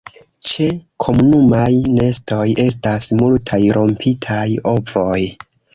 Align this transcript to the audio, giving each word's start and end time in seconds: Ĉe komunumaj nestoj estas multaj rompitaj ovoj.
Ĉe 0.51 0.69
komunumaj 1.03 1.67
nestoj 1.99 2.49
estas 2.67 3.13
multaj 3.21 3.63
rompitaj 3.79 4.45
ovoj. 4.79 5.19